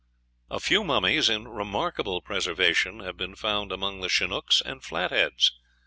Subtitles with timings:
[0.49, 5.51] "A few mummies in remarkable preservation have been found among the Chinooks and Flatheads."